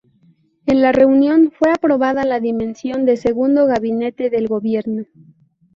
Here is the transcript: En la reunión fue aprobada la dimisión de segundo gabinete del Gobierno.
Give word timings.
En 0.65 0.81
la 0.81 0.91
reunión 0.93 1.51
fue 1.51 1.69
aprobada 1.69 2.25
la 2.25 2.39
dimisión 2.39 3.05
de 3.05 3.17
segundo 3.17 3.67
gabinete 3.67 4.31
del 4.31 4.47
Gobierno. 4.47 5.05